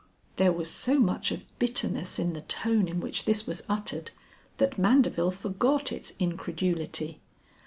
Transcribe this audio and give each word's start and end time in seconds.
There 0.37 0.51
was 0.51 0.71
so 0.71 0.97
much 0.99 1.29
of 1.29 1.45
bitterness 1.59 2.17
in 2.17 2.33
the 2.33 2.41
tone 2.41 2.87
in 2.87 3.01
which 3.01 3.25
this 3.25 3.45
was 3.45 3.61
uttered, 3.69 4.09
that 4.57 4.79
Mandeville 4.79 5.29
forgot 5.29 5.91
its 5.91 6.13
incredulity. 6.17 7.19